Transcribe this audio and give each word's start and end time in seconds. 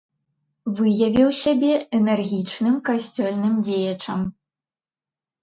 Выявіў 0.77 1.29
сябе 1.41 1.69
энергічным 1.99 2.75
касцёльным 2.89 3.55
дзеячам. 3.69 4.19